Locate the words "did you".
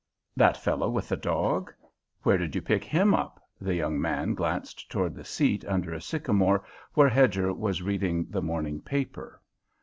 2.39-2.61